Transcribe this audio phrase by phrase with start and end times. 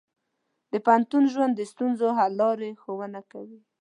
[0.71, 3.59] د پوهنتون ژوند د ستونزو حل لارې ښوونه کوي.